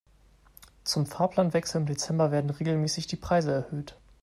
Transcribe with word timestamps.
Zum 0.83 1.05
Fahrplanwechsel 1.05 1.79
im 1.79 1.85
Dezember 1.85 2.31
werden 2.31 2.49
regelmäßig 2.49 3.05
die 3.05 3.17
Preise 3.17 3.51
erhöht. 3.51 3.97